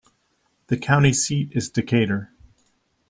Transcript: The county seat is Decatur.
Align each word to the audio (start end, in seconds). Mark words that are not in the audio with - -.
The 0.65 0.77
county 0.77 1.13
seat 1.13 1.49
is 1.51 1.69
Decatur. 1.69 2.31